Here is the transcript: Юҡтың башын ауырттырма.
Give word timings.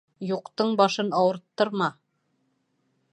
Юҡтың 0.27 0.71
башын 0.79 1.13
ауырттырма. 1.19 1.91